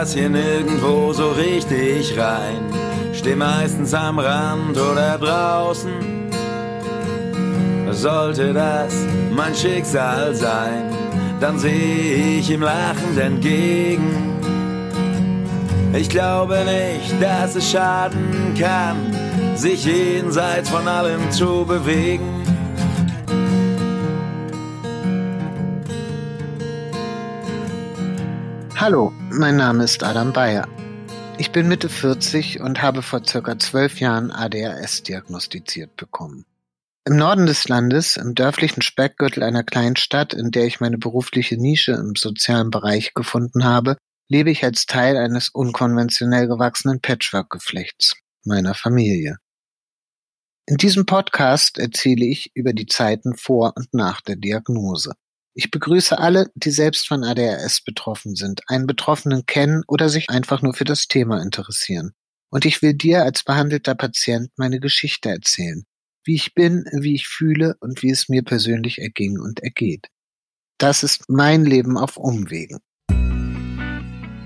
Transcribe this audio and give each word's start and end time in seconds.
Pass 0.00 0.14
hier 0.14 0.30
nirgendwo 0.30 1.12
so 1.12 1.32
richtig 1.32 2.18
rein. 2.18 2.72
Steh 3.12 3.36
meistens 3.36 3.92
am 3.92 4.18
Rand 4.18 4.78
oder 4.78 5.18
draußen. 5.18 5.92
Sollte 7.90 8.54
das 8.54 8.94
mein 9.30 9.54
Schicksal 9.54 10.34
sein, 10.34 10.84
dann 11.38 11.58
sehe 11.58 12.38
ich 12.38 12.50
ihm 12.50 12.62
lachend 12.62 13.18
entgegen. 13.18 14.38
Ich 15.92 16.08
glaube 16.08 16.56
nicht, 16.64 17.22
dass 17.22 17.56
es 17.56 17.70
schaden 17.70 18.54
kann, 18.58 18.96
sich 19.54 19.84
jenseits 19.84 20.70
von 20.70 20.88
allem 20.88 21.30
zu 21.30 21.66
bewegen. 21.66 22.42
Hallo, 28.80 29.12
mein 29.30 29.58
Name 29.58 29.84
ist 29.84 30.02
Adam 30.02 30.32
Bayer. 30.32 30.66
Ich 31.36 31.52
bin 31.52 31.68
Mitte 31.68 31.90
40 31.90 32.60
und 32.60 32.80
habe 32.80 33.02
vor 33.02 33.22
circa 33.26 33.58
zwölf 33.58 34.00
Jahren 34.00 34.30
ADHS 34.30 35.02
diagnostiziert 35.02 35.96
bekommen. 35.96 36.46
Im 37.04 37.16
Norden 37.16 37.44
des 37.44 37.68
Landes, 37.68 38.16
im 38.16 38.34
dörflichen 38.34 38.80
Speckgürtel 38.80 39.42
einer 39.42 39.64
kleinen 39.64 39.96
Stadt, 39.96 40.32
in 40.32 40.50
der 40.50 40.64
ich 40.64 40.80
meine 40.80 40.96
berufliche 40.96 41.58
Nische 41.58 41.92
im 41.92 42.14
sozialen 42.16 42.70
Bereich 42.70 43.12
gefunden 43.12 43.64
habe, 43.64 43.98
lebe 44.30 44.50
ich 44.50 44.64
als 44.64 44.86
Teil 44.86 45.18
eines 45.18 45.50
unkonventionell 45.50 46.48
gewachsenen 46.48 47.02
Patchwork-Geflechts, 47.02 48.16
meiner 48.46 48.72
Familie. 48.72 49.36
In 50.64 50.78
diesem 50.78 51.04
Podcast 51.04 51.76
erzähle 51.76 52.24
ich 52.24 52.50
über 52.54 52.72
die 52.72 52.86
Zeiten 52.86 53.36
vor 53.36 53.74
und 53.76 53.92
nach 53.92 54.22
der 54.22 54.36
Diagnose. 54.36 55.12
Ich 55.54 55.70
begrüße 55.70 56.16
alle, 56.16 56.50
die 56.54 56.70
selbst 56.70 57.08
von 57.08 57.24
ADHS 57.24 57.80
betroffen 57.82 58.36
sind, 58.36 58.62
einen 58.68 58.86
Betroffenen 58.86 59.46
kennen 59.46 59.82
oder 59.88 60.08
sich 60.08 60.30
einfach 60.30 60.62
nur 60.62 60.74
für 60.74 60.84
das 60.84 61.08
Thema 61.08 61.42
interessieren. 61.42 62.12
Und 62.50 62.64
ich 62.64 62.82
will 62.82 62.94
dir 62.94 63.24
als 63.24 63.42
behandelter 63.42 63.94
Patient 63.94 64.50
meine 64.56 64.80
Geschichte 64.80 65.28
erzählen, 65.28 65.84
wie 66.24 66.36
ich 66.36 66.54
bin, 66.54 66.84
wie 66.92 67.14
ich 67.14 67.26
fühle 67.26 67.76
und 67.80 68.02
wie 68.02 68.10
es 68.10 68.28
mir 68.28 68.42
persönlich 68.42 69.00
erging 69.00 69.40
und 69.40 69.60
ergeht. 69.60 70.06
Das 70.78 71.02
ist 71.02 71.28
mein 71.28 71.64
Leben 71.64 71.98
auf 71.98 72.16
Umwegen. 72.16 72.78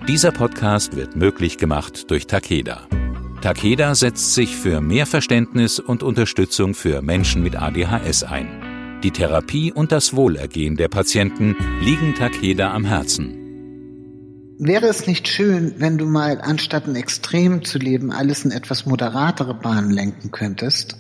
Dieser 0.09 0.33
Podcast 0.33 0.97
wird 0.97 1.17
möglich 1.17 1.59
gemacht 1.59 2.11
durch 2.11 2.27
Takeda. 2.27 2.89
Takeda 3.41 3.95
setzt 3.95 4.35
sich 4.35 4.57
für 4.57 4.81
mehr 4.81 5.07
Verständnis 5.07 5.79
und 5.79 6.03
Unterstützung 6.03 6.75
für 6.75 7.03
Menschen 7.03 7.43
mit 7.43 7.57
ADHS 7.57 8.23
ein. 8.23 8.64
Die 9.05 9.11
Therapie 9.11 9.71
und 9.71 9.93
das 9.93 10.17
Wohlergehen 10.17 10.77
der 10.77 10.89
Patienten 10.89 11.55
liegen 11.83 12.15
Takeda 12.15 12.73
am 12.73 12.87
Herzen. 12.87 13.37
Wäre 14.59 14.87
es 14.87 15.07
nicht 15.07 15.29
schön, 15.29 15.75
wenn 15.77 15.99
du 15.99 16.07
mal 16.07 16.41
anstatt 16.41 16.89
in 16.89 16.97
Extrem 16.97 17.63
zu 17.67 17.79
leben, 17.79 18.13
alles 18.13 18.47
in 18.47 18.51
etwas 18.51 18.87
moderatere 18.87 19.53
Bahnen 19.53 19.91
lenken 19.91 20.31
könntest? 20.31 20.97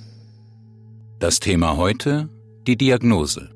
Das 1.18 1.40
Thema 1.40 1.78
heute, 1.78 2.28
die 2.66 2.76
Diagnose. 2.76 3.48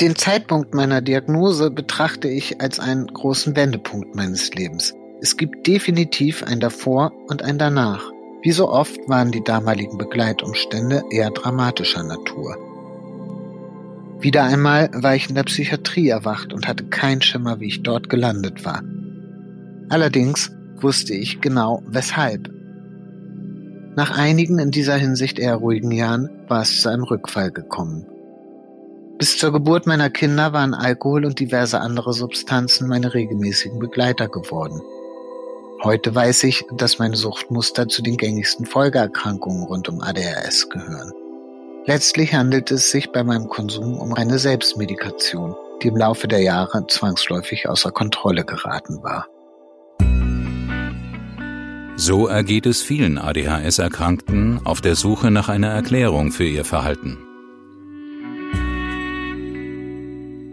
Den 0.00 0.14
Zeitpunkt 0.14 0.72
meiner 0.72 1.00
Diagnose 1.00 1.72
betrachte 1.72 2.28
ich 2.28 2.60
als 2.60 2.78
einen 2.78 3.08
großen 3.08 3.56
Wendepunkt 3.56 4.14
meines 4.14 4.54
Lebens. 4.54 4.94
Es 5.20 5.36
gibt 5.36 5.66
definitiv 5.66 6.44
ein 6.44 6.60
Davor 6.60 7.10
und 7.26 7.42
ein 7.42 7.58
Danach. 7.58 8.08
Wie 8.42 8.52
so 8.52 8.68
oft 8.68 9.00
waren 9.08 9.32
die 9.32 9.42
damaligen 9.42 9.98
Begleitumstände 9.98 11.02
eher 11.10 11.30
dramatischer 11.30 12.04
Natur. 12.04 12.56
Wieder 14.22 14.44
einmal 14.44 14.88
war 14.94 15.16
ich 15.16 15.28
in 15.28 15.34
der 15.34 15.42
Psychiatrie 15.42 16.08
erwacht 16.08 16.52
und 16.52 16.68
hatte 16.68 16.84
keinen 16.84 17.22
Schimmer, 17.22 17.58
wie 17.58 17.66
ich 17.66 17.82
dort 17.82 18.08
gelandet 18.08 18.64
war. 18.64 18.82
Allerdings 19.88 20.52
wusste 20.76 21.12
ich 21.12 21.40
genau 21.40 21.82
weshalb. 21.88 22.48
Nach 23.96 24.16
einigen 24.16 24.60
in 24.60 24.70
dieser 24.70 24.94
Hinsicht 24.94 25.40
eher 25.40 25.56
ruhigen 25.56 25.90
Jahren 25.90 26.30
war 26.46 26.62
es 26.62 26.80
zu 26.80 26.88
einem 26.88 27.02
Rückfall 27.02 27.50
gekommen. 27.50 28.06
Bis 29.18 29.38
zur 29.38 29.52
Geburt 29.52 29.88
meiner 29.88 30.08
Kinder 30.08 30.52
waren 30.52 30.74
Alkohol 30.74 31.24
und 31.24 31.40
diverse 31.40 31.80
andere 31.80 32.12
Substanzen 32.12 32.88
meine 32.88 33.12
regelmäßigen 33.12 33.80
Begleiter 33.80 34.28
geworden. 34.28 34.80
Heute 35.82 36.14
weiß 36.14 36.44
ich, 36.44 36.64
dass 36.76 37.00
meine 37.00 37.16
Suchtmuster 37.16 37.88
zu 37.88 38.02
den 38.02 38.16
gängigsten 38.16 38.66
Folgeerkrankungen 38.66 39.64
rund 39.64 39.88
um 39.88 40.00
ADHS 40.00 40.70
gehören. 40.70 41.12
Letztlich 41.84 42.32
handelt 42.32 42.70
es 42.70 42.92
sich 42.92 43.10
bei 43.10 43.24
meinem 43.24 43.48
Konsum 43.48 43.98
um 43.98 44.14
eine 44.14 44.38
Selbstmedikation, 44.38 45.56
die 45.82 45.88
im 45.88 45.96
Laufe 45.96 46.28
der 46.28 46.38
Jahre 46.38 46.86
zwangsläufig 46.86 47.68
außer 47.68 47.90
Kontrolle 47.90 48.44
geraten 48.44 49.02
war. 49.02 49.26
So 51.96 52.28
ergeht 52.28 52.66
es 52.66 52.82
vielen 52.82 53.18
ADHS-Erkrankten 53.18 54.64
auf 54.64 54.80
der 54.80 54.94
Suche 54.94 55.32
nach 55.32 55.48
einer 55.48 55.70
Erklärung 55.70 56.30
für 56.30 56.46
ihr 56.46 56.64
Verhalten. 56.64 57.18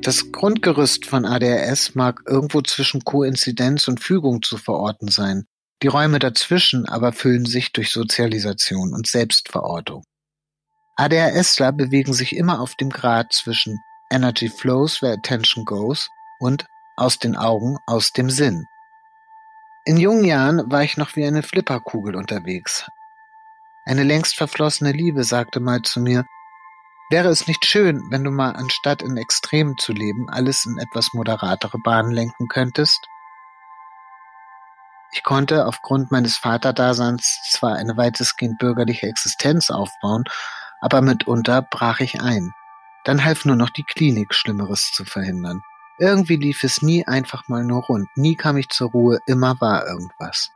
Das 0.01 0.31
Grundgerüst 0.31 1.05
von 1.05 1.25
ADHS 1.25 1.93
mag 1.93 2.23
irgendwo 2.25 2.63
zwischen 2.63 3.03
Koinzidenz 3.03 3.87
und 3.87 3.99
Fügung 3.99 4.41
zu 4.41 4.57
verorten 4.57 5.09
sein. 5.09 5.45
Die 5.83 5.87
Räume 5.87 6.17
dazwischen 6.17 6.87
aber 6.87 7.13
füllen 7.13 7.45
sich 7.45 7.71
durch 7.71 7.91
Sozialisation 7.91 8.93
und 8.93 9.05
Selbstverortung. 9.05 10.03
ADHSler 10.99 11.71
bewegen 11.71 12.11
sich 12.11 12.35
immer 12.35 12.59
auf 12.59 12.75
dem 12.75 12.89
Grad 12.89 13.31
zwischen 13.31 13.81
Energy 14.11 14.49
flows 14.49 15.01
where 15.01 15.13
attention 15.13 15.63
goes 15.63 16.09
und 16.39 16.65
aus 16.97 17.19
den 17.19 17.37
Augen, 17.37 17.77
aus 17.85 18.11
dem 18.11 18.29
Sinn. 18.29 18.65
In 19.85 19.95
jungen 19.95 20.25
Jahren 20.25 20.69
war 20.69 20.83
ich 20.83 20.97
noch 20.97 21.15
wie 21.15 21.25
eine 21.25 21.41
Flipperkugel 21.41 22.17
unterwegs. 22.17 22.85
Eine 23.85 24.03
längst 24.03 24.35
verflossene 24.35 24.91
Liebe 24.91 25.23
sagte 25.23 25.61
mal 25.61 25.83
zu 25.83 26.01
mir, 26.01 26.25
wäre 27.09 27.29
es 27.29 27.47
nicht 27.47 27.65
schön, 27.65 28.01
wenn 28.11 28.25
du 28.25 28.31
mal 28.31 28.51
anstatt 28.51 29.01
in 29.01 29.15
Extremen 29.15 29.77
zu 29.77 29.93
leben, 29.93 30.29
alles 30.29 30.65
in 30.65 30.77
etwas 30.79 31.13
moderatere 31.13 31.77
Bahnen 31.81 32.11
lenken 32.11 32.49
könntest? 32.49 32.99
Ich 35.13 35.23
konnte 35.23 35.65
aufgrund 35.65 36.11
meines 36.11 36.35
Vaterdaseins 36.35 37.39
zwar 37.51 37.77
eine 37.77 37.95
weitestgehend 37.95 38.59
bürgerliche 38.59 39.07
Existenz 39.07 39.71
aufbauen, 39.71 40.25
aber 40.81 41.01
mitunter 41.01 41.61
brach 41.61 41.99
ich 41.99 42.21
ein. 42.21 42.51
Dann 43.05 43.23
half 43.23 43.45
nur 43.45 43.55
noch 43.55 43.69
die 43.69 43.83
Klinik, 43.83 44.33
Schlimmeres 44.33 44.91
zu 44.93 45.05
verhindern. 45.05 45.61
Irgendwie 45.99 46.37
lief 46.37 46.63
es 46.63 46.81
nie 46.81 47.05
einfach 47.05 47.47
mal 47.47 47.63
nur 47.63 47.83
rund, 47.83 48.07
nie 48.15 48.35
kam 48.35 48.57
ich 48.57 48.69
zur 48.69 48.91
Ruhe, 48.91 49.19
immer 49.25 49.59
war 49.59 49.85
irgendwas. 49.87 50.49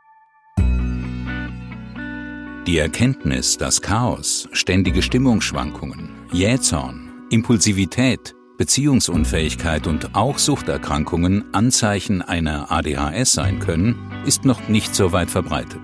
Die 2.66 2.78
Erkenntnis, 2.78 3.58
dass 3.58 3.82
Chaos, 3.82 4.48
ständige 4.52 5.02
Stimmungsschwankungen, 5.02 6.08
Jähzorn, 6.32 7.26
Impulsivität, 7.28 8.34
Beziehungsunfähigkeit 8.56 9.86
und 9.86 10.14
auch 10.14 10.38
Suchterkrankungen 10.38 11.52
Anzeichen 11.52 12.22
einer 12.22 12.70
ADHS 12.70 13.32
sein 13.32 13.58
können, 13.58 14.10
ist 14.24 14.46
noch 14.46 14.68
nicht 14.68 14.94
so 14.94 15.12
weit 15.12 15.30
verbreitet. 15.30 15.82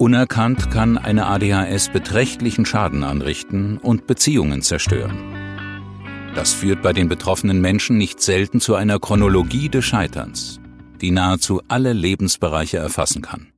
Unerkannt 0.00 0.70
kann 0.70 0.96
eine 0.96 1.26
ADHS 1.26 1.90
beträchtlichen 1.90 2.64
Schaden 2.64 3.04
anrichten 3.04 3.76
und 3.76 4.06
Beziehungen 4.06 4.62
zerstören. 4.62 5.18
Das 6.34 6.54
führt 6.54 6.80
bei 6.80 6.94
den 6.94 7.10
betroffenen 7.10 7.60
Menschen 7.60 7.98
nicht 7.98 8.22
selten 8.22 8.60
zu 8.60 8.76
einer 8.76 8.98
Chronologie 8.98 9.68
des 9.68 9.84
Scheiterns, 9.84 10.58
die 11.02 11.10
nahezu 11.10 11.60
alle 11.68 11.92
Lebensbereiche 11.92 12.78
erfassen 12.78 13.20
kann. 13.20 13.52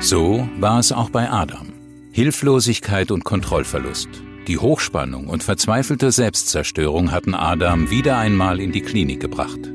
So 0.00 0.46
war 0.58 0.78
es 0.78 0.92
auch 0.92 1.08
bei 1.08 1.30
Adam. 1.30 1.72
Hilflosigkeit 2.12 3.10
und 3.12 3.24
Kontrollverlust, 3.24 4.10
die 4.46 4.58
Hochspannung 4.58 5.28
und 5.28 5.42
verzweifelte 5.42 6.12
Selbstzerstörung 6.12 7.12
hatten 7.12 7.34
Adam 7.34 7.88
wieder 7.88 8.18
einmal 8.18 8.60
in 8.60 8.72
die 8.72 8.82
Klinik 8.82 9.20
gebracht. 9.20 9.72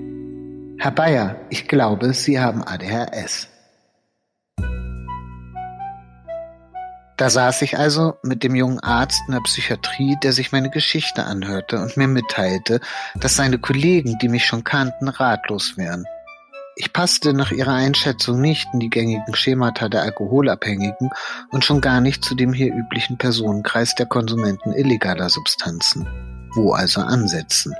Herr 0.78 0.92
Bayer, 0.92 1.38
ich 1.50 1.68
glaube, 1.68 2.14
Sie 2.14 2.40
haben 2.40 2.64
ADHS. 2.64 3.48
Da 7.20 7.30
saß 7.30 7.64
ich 7.64 7.78
also 7.78 8.14
mit 8.24 8.44
dem 8.44 8.56
jungen 8.56 8.80
Arzt 8.80 9.22
in 9.28 9.34
der 9.34 9.42
Psychiatrie, 9.42 10.16
der 10.24 10.32
sich 10.32 10.54
meine 10.54 10.70
Geschichte 10.70 11.26
anhörte 11.26 11.78
und 11.78 11.98
mir 11.98 12.08
mitteilte, 12.08 12.80
dass 13.14 13.36
seine 13.36 13.60
Kollegen, 13.60 14.18
die 14.22 14.30
mich 14.30 14.46
schon 14.46 14.64
kannten, 14.64 15.10
ratlos 15.10 15.76
wären. 15.76 16.06
Ich 16.78 16.94
passte 16.94 17.34
nach 17.34 17.52
ihrer 17.52 17.74
Einschätzung 17.74 18.40
nicht 18.40 18.70
in 18.72 18.80
die 18.80 18.90
gängigen 18.90 19.36
Schemata 19.36 19.90
der 19.90 20.04
Alkoholabhängigen 20.04 21.10
und 21.52 21.66
schon 21.66 21.82
gar 21.82 22.00
nicht 22.00 22.24
zu 22.24 22.36
dem 22.36 22.54
hier 22.54 22.74
üblichen 22.74 23.18
Personenkreis 23.18 23.96
der 23.96 24.06
Konsumenten 24.06 24.72
illegaler 24.72 25.30
Substanzen. 25.30 26.08
Wo 26.56 26.72
also 26.72 27.02
ansetzen? 27.02 27.76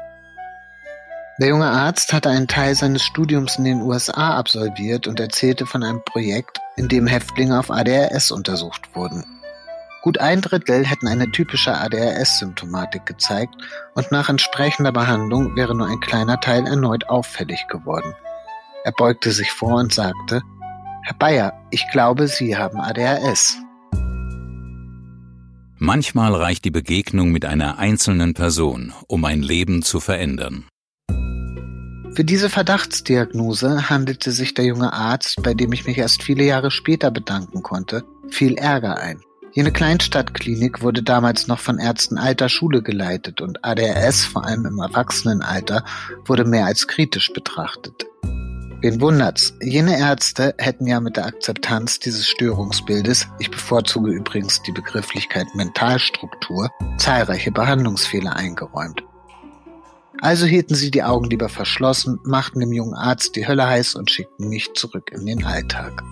Der 1.40 1.48
junge 1.48 1.68
Arzt 1.68 2.12
hatte 2.12 2.30
einen 2.30 2.50
Teil 2.50 2.76
seines 2.76 3.02
Studiums 3.02 3.58
in 3.58 3.64
den 3.64 3.82
USA 3.82 4.38
absolviert 4.38 5.08
und 5.08 5.22
erzählte 5.22 5.66
von 5.66 5.84
einem 5.84 6.02
Projekt, 6.04 6.60
in 6.76 6.90
dem 6.90 7.08
Häftlinge 7.08 7.58
auf 7.58 7.72
ADHS 7.72 8.32
untersucht 8.32 8.94
wurden. 8.94 9.24
Gut 10.02 10.18
ein 10.18 10.42
Drittel 10.42 10.86
hätten 10.86 11.08
eine 11.08 11.32
typische 11.32 11.74
ADHS-Symptomatik 11.74 13.06
gezeigt 13.06 13.56
und 13.96 14.12
nach 14.12 14.28
entsprechender 14.28 14.92
Behandlung 14.92 15.56
wäre 15.56 15.76
nur 15.76 15.88
ein 15.88 16.02
kleiner 16.02 16.42
Teil 16.42 16.68
erneut 16.68 17.08
auffällig 17.08 17.66
geworden. 17.70 18.14
Er 18.84 18.92
beugte 18.92 19.32
sich 19.32 19.50
vor 19.50 19.76
und 19.76 19.94
sagte, 19.94 20.42
Herr 21.04 21.16
Bayer, 21.18 21.54
ich 21.72 21.86
glaube, 21.94 22.28
Sie 22.28 22.58
haben 22.58 22.82
ADHS. 22.82 23.56
Manchmal 25.78 26.36
reicht 26.36 26.66
die 26.66 26.72
Begegnung 26.72 27.32
mit 27.32 27.46
einer 27.46 27.80
einzelnen 27.80 28.34
Person, 28.34 28.94
um 29.08 29.24
ein 29.24 29.42
Leben 29.42 29.84
zu 29.84 30.02
verändern. 30.02 30.66
Für 32.20 32.26
diese 32.26 32.50
Verdachtsdiagnose 32.50 33.90
handelte 33.90 34.34
sich 34.34 34.54
der 34.54 34.66
junge 34.66 34.92
Arzt, 34.92 35.42
bei 35.42 35.54
dem 35.54 35.72
ich 35.72 35.86
mich 35.86 35.98
erst 35.98 36.22
viele 36.22 36.44
Jahre 36.44 36.70
später 36.70 37.12
bedanken 37.12 37.64
konnte, 37.64 38.04
viel 38.28 38.56
Ärger 38.56 38.98
ein. 38.98 39.22
Jene 39.54 39.72
Kleinstadtklinik 39.72 40.82
wurde 40.82 41.02
damals 41.02 41.48
noch 41.48 41.60
von 41.60 41.80
Ärzten 41.80 42.18
alter 42.18 42.50
Schule 42.50 42.82
geleitet 42.84 43.40
und 43.40 43.64
ADHS, 43.64 44.26
vor 44.26 44.44
allem 44.44 44.66
im 44.66 44.80
Erwachsenenalter, 44.80 45.86
wurde 46.26 46.44
mehr 46.44 46.66
als 46.66 46.90
kritisch 46.90 47.32
betrachtet. 47.32 48.06
Wen 48.82 49.00
wundert's? 49.00 49.54
Jene 49.62 49.98
Ärzte 49.98 50.56
hätten 50.58 50.88
ja 50.88 51.00
mit 51.00 51.16
der 51.16 51.26
Akzeptanz 51.26 52.00
dieses 52.00 52.28
Störungsbildes, 52.28 53.30
ich 53.40 53.50
bevorzuge 53.50 54.12
übrigens 54.12 54.62
die 54.64 54.74
Begrifflichkeit 54.74 55.48
Mentalstruktur, 55.56 56.70
zahlreiche 56.98 57.54
Behandlungsfehler 57.54 58.36
eingeräumt. 58.36 59.04
Also 60.22 60.46
hielten 60.46 60.76
sie 60.76 60.92
die 60.92 61.04
Augen 61.04 61.30
lieber 61.30 61.50
verschlossen, 61.50 62.20
machten 62.24 62.60
dem 62.60 62.74
jungen 62.74 62.94
Arzt 62.94 63.36
die 63.36 63.48
Hölle 63.48 63.68
heiß 63.68 63.96
und 63.96 64.12
schickten 64.12 64.50
mich 64.50 64.74
zurück 64.74 65.12
in 65.12 65.26
den 65.26 65.46
Alltag. 65.46 66.04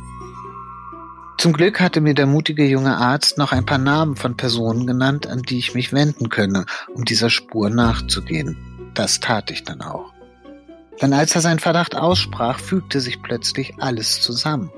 Zum 1.37 1.53
Glück 1.53 1.79
hatte 1.79 2.01
mir 2.01 2.15
der 2.15 2.25
mutige 2.25 2.65
junge 2.65 2.97
Arzt 2.97 3.37
noch 3.37 3.51
ein 3.51 3.65
paar 3.65 3.77
Namen 3.77 4.15
von 4.15 4.35
Personen 4.35 4.87
genannt, 4.87 5.27
an 5.27 5.43
die 5.43 5.59
ich 5.59 5.75
mich 5.75 5.93
wenden 5.93 6.29
könne, 6.29 6.65
um 6.95 7.05
dieser 7.05 7.29
Spur 7.29 7.69
nachzugehen. 7.69 8.57
Das 8.95 9.19
tat 9.19 9.51
ich 9.51 9.63
dann 9.63 9.81
auch. 9.81 10.13
Denn 10.99 11.13
als 11.13 11.35
er 11.35 11.41
seinen 11.41 11.59
Verdacht 11.59 11.95
aussprach, 11.95 12.59
fügte 12.59 13.01
sich 13.01 13.21
plötzlich 13.21 13.75
alles 13.77 14.19
zusammen. 14.21 14.71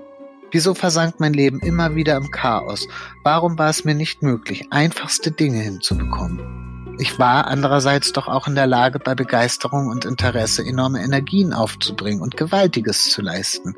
Wieso 0.51 0.73
versank 0.73 1.19
mein 1.19 1.33
Leben 1.33 1.59
immer 1.59 1.95
wieder 1.95 2.17
im 2.17 2.29
Chaos? 2.31 2.87
Warum 3.23 3.57
war 3.57 3.69
es 3.69 3.85
mir 3.85 3.95
nicht 3.95 4.21
möglich, 4.21 4.65
einfachste 4.71 5.31
Dinge 5.31 5.59
hinzubekommen? 5.59 6.68
Ich 7.01 7.17
war 7.17 7.47
andererseits 7.47 8.11
doch 8.11 8.27
auch 8.27 8.45
in 8.49 8.55
der 8.55 8.67
Lage, 8.67 8.99
bei 8.99 9.15
Begeisterung 9.15 9.87
und 9.87 10.03
Interesse 10.03 10.65
enorme 10.65 11.01
Energien 11.01 11.53
aufzubringen 11.53 12.21
und 12.21 12.35
Gewaltiges 12.35 13.09
zu 13.09 13.21
leisten. 13.21 13.73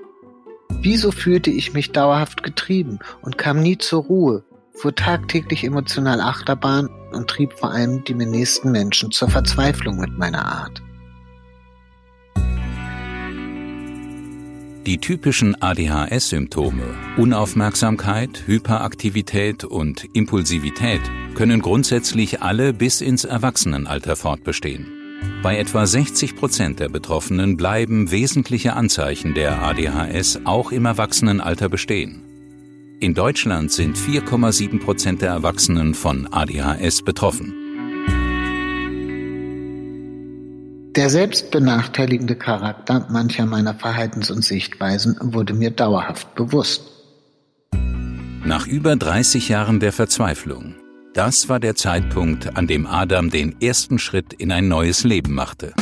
Wieso 0.69 1.11
fühlte 1.11 1.51
ich 1.51 1.71
mich 1.73 1.91
dauerhaft 1.91 2.41
getrieben 2.41 2.97
und 3.21 3.37
kam 3.37 3.61
nie 3.61 3.77
zur 3.77 4.05
Ruhe, 4.05 4.43
fuhr 4.73 4.95
tagtäglich 4.95 5.63
emotional 5.63 6.19
Achterbahn 6.19 6.89
und 7.11 7.29
trieb 7.29 7.53
vor 7.53 7.69
allem 7.69 8.03
die 8.03 8.15
mir 8.15 8.25
nächsten 8.25 8.71
Menschen 8.71 9.11
zur 9.11 9.29
Verzweiflung 9.29 9.99
mit 9.99 10.17
meiner 10.17 10.43
Art? 10.43 10.81
Die 14.87 14.97
typischen 14.97 15.55
ADHS-Symptome 15.61 16.95
Unaufmerksamkeit, 17.15 18.47
Hyperaktivität 18.47 19.63
und 19.63 20.09
Impulsivität 20.13 21.01
können 21.35 21.61
grundsätzlich 21.61 22.41
alle 22.41 22.73
bis 22.73 23.01
ins 23.01 23.23
Erwachsenenalter 23.23 24.15
fortbestehen. 24.15 24.87
Bei 25.43 25.59
etwa 25.59 25.85
60 25.85 26.35
Prozent 26.35 26.79
der 26.79 26.89
Betroffenen 26.89 27.57
bleiben 27.57 28.09
wesentliche 28.09 28.73
Anzeichen 28.73 29.35
der 29.35 29.61
ADHS 29.61 30.39
auch 30.45 30.71
im 30.71 30.85
Erwachsenenalter 30.85 31.69
bestehen. 31.69 32.23
In 32.99 33.13
Deutschland 33.13 33.71
sind 33.71 33.95
4,7 33.95 34.79
Prozent 34.79 35.21
der 35.21 35.29
Erwachsenen 35.29 35.93
von 35.93 36.27
ADHS 36.33 37.03
betroffen. 37.03 37.60
Der 40.95 41.09
selbstbenachteiligende 41.09 42.35
Charakter 42.35 43.07
mancher 43.09 43.45
meiner 43.45 43.73
Verhaltens- 43.73 44.31
und 44.31 44.43
Sichtweisen 44.43 45.17
wurde 45.21 45.53
mir 45.53 45.71
dauerhaft 45.71 46.35
bewusst. 46.35 46.83
Nach 48.43 48.67
über 48.67 48.95
30 48.95 49.49
Jahren 49.49 49.79
der 49.79 49.93
Verzweiflung 49.93 50.75
das 51.13 51.49
war 51.49 51.59
der 51.59 51.75
Zeitpunkt, 51.75 52.55
an 52.55 52.67
dem 52.67 52.87
Adam 52.87 53.29
den 53.29 53.61
ersten 53.61 53.99
Schritt 53.99 54.31
in 54.31 54.49
ein 54.49 54.69
neues 54.69 55.03
Leben 55.03 55.33
machte. 55.33 55.73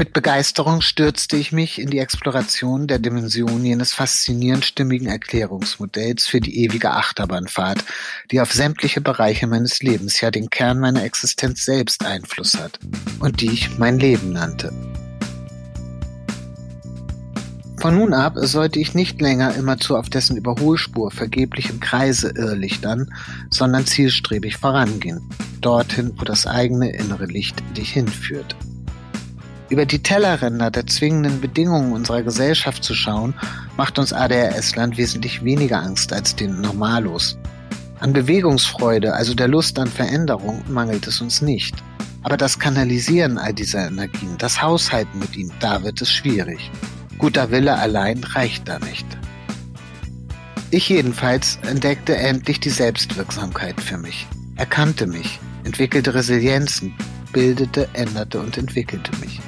Mit 0.00 0.12
Begeisterung 0.12 0.80
stürzte 0.80 1.36
ich 1.36 1.50
mich 1.50 1.80
in 1.80 1.90
die 1.90 1.98
Exploration 1.98 2.86
der 2.86 3.00
Dimension 3.00 3.64
jenes 3.64 3.92
faszinierend 3.92 4.64
stimmigen 4.64 5.08
Erklärungsmodells 5.08 6.24
für 6.24 6.40
die 6.40 6.62
ewige 6.62 6.92
Achterbahnfahrt, 6.92 7.84
die 8.30 8.40
auf 8.40 8.52
sämtliche 8.52 9.00
Bereiche 9.00 9.48
meines 9.48 9.82
Lebens, 9.82 10.20
ja 10.20 10.30
den 10.30 10.50
Kern 10.50 10.78
meiner 10.78 11.02
Existenz 11.02 11.64
selbst 11.64 12.06
Einfluss 12.06 12.56
hat 12.56 12.78
und 13.18 13.40
die 13.40 13.50
ich 13.50 13.76
mein 13.80 13.98
Leben 13.98 14.30
nannte. 14.30 14.72
Von 17.80 17.96
nun 17.96 18.14
ab 18.14 18.34
sollte 18.36 18.78
ich 18.78 18.94
nicht 18.94 19.20
länger 19.20 19.56
immerzu 19.56 19.96
auf 19.96 20.08
dessen 20.08 20.36
Überholspur 20.36 21.10
vergeblich 21.10 21.70
im 21.70 21.80
Kreise 21.80 22.32
irrlichtern, 22.36 23.12
sondern 23.50 23.84
zielstrebig 23.84 24.58
vorangehen, 24.58 25.28
dorthin, 25.60 26.12
wo 26.16 26.24
das 26.24 26.46
eigene 26.46 26.92
innere 26.92 27.26
Licht 27.26 27.60
dich 27.76 27.90
hinführt. 27.90 28.54
Über 29.70 29.84
die 29.84 30.02
Tellerränder 30.02 30.70
der 30.70 30.86
zwingenden 30.86 31.42
Bedingungen 31.42 31.92
unserer 31.92 32.22
Gesellschaft 32.22 32.82
zu 32.82 32.94
schauen, 32.94 33.34
macht 33.76 33.98
uns 33.98 34.14
ADHS-Land 34.14 34.96
wesentlich 34.96 35.44
weniger 35.44 35.82
Angst 35.82 36.10
als 36.12 36.34
den 36.34 36.62
Normalos. 36.62 37.36
An 38.00 38.14
Bewegungsfreude, 38.14 39.12
also 39.12 39.34
der 39.34 39.48
Lust 39.48 39.78
an 39.78 39.88
Veränderung, 39.88 40.62
mangelt 40.68 41.06
es 41.06 41.20
uns 41.20 41.42
nicht. 41.42 41.74
Aber 42.22 42.38
das 42.38 42.58
Kanalisieren 42.58 43.36
all 43.36 43.52
dieser 43.52 43.86
Energien, 43.86 44.38
das 44.38 44.62
Haushalten 44.62 45.18
mit 45.18 45.36
ihnen, 45.36 45.52
da 45.60 45.82
wird 45.82 46.00
es 46.00 46.10
schwierig. 46.10 46.70
Guter 47.18 47.50
Wille 47.50 47.76
allein 47.76 48.24
reicht 48.24 48.66
da 48.68 48.78
nicht. 48.78 49.06
Ich 50.70 50.88
jedenfalls 50.88 51.58
entdeckte 51.68 52.16
endlich 52.16 52.60
die 52.60 52.70
Selbstwirksamkeit 52.70 53.80
für 53.80 53.98
mich, 53.98 54.26
erkannte 54.56 55.06
mich, 55.06 55.40
entwickelte 55.64 56.14
Resilienzen, 56.14 56.94
bildete, 57.32 57.88
änderte 57.92 58.40
und 58.40 58.56
entwickelte 58.56 59.10
mich. 59.18 59.40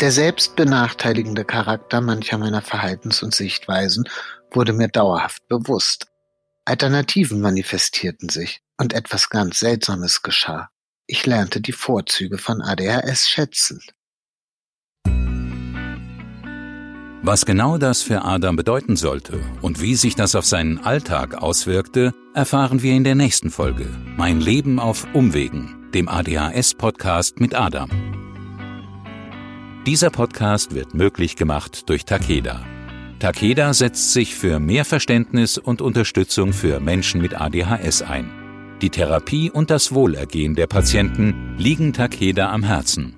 Der 0.00 0.12
selbstbenachteiligende 0.12 1.44
Charakter 1.44 2.00
mancher 2.00 2.38
meiner 2.38 2.62
Verhaltens- 2.62 3.24
und 3.24 3.34
Sichtweisen 3.34 4.08
wurde 4.52 4.72
mir 4.72 4.86
dauerhaft 4.86 5.48
bewusst. 5.48 6.06
Alternativen 6.64 7.40
manifestierten 7.40 8.28
sich 8.28 8.60
und 8.76 8.92
etwas 8.92 9.28
ganz 9.28 9.58
Seltsames 9.58 10.22
geschah. 10.22 10.68
Ich 11.08 11.26
lernte 11.26 11.60
die 11.60 11.72
Vorzüge 11.72 12.38
von 12.38 12.62
ADHS 12.62 13.28
schätzen. 13.28 13.80
Was 17.22 17.44
genau 17.44 17.76
das 17.76 18.02
für 18.02 18.22
Adam 18.22 18.54
bedeuten 18.54 18.94
sollte 18.94 19.40
und 19.62 19.80
wie 19.80 19.96
sich 19.96 20.14
das 20.14 20.36
auf 20.36 20.46
seinen 20.46 20.78
Alltag 20.78 21.34
auswirkte, 21.34 22.14
erfahren 22.34 22.82
wir 22.82 22.94
in 22.94 23.02
der 23.02 23.16
nächsten 23.16 23.50
Folge. 23.50 23.86
Mein 24.16 24.40
Leben 24.40 24.78
auf 24.78 25.12
Umwegen, 25.12 25.90
dem 25.92 26.08
ADHS-Podcast 26.08 27.40
mit 27.40 27.56
Adam. 27.56 28.27
Dieser 29.88 30.10
Podcast 30.10 30.74
wird 30.74 30.92
möglich 30.92 31.34
gemacht 31.34 31.88
durch 31.88 32.04
Takeda. 32.04 32.60
Takeda 33.20 33.72
setzt 33.72 34.12
sich 34.12 34.34
für 34.34 34.60
mehr 34.60 34.84
Verständnis 34.84 35.56
und 35.56 35.80
Unterstützung 35.80 36.52
für 36.52 36.78
Menschen 36.78 37.22
mit 37.22 37.40
ADHS 37.40 38.02
ein. 38.02 38.30
Die 38.82 38.90
Therapie 38.90 39.50
und 39.50 39.70
das 39.70 39.94
Wohlergehen 39.94 40.54
der 40.54 40.66
Patienten 40.66 41.54
liegen 41.56 41.94
Takeda 41.94 42.52
am 42.52 42.64
Herzen. 42.64 43.17